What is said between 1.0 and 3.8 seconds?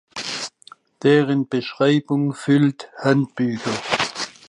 Deren Beschreibung füllt Handbücher.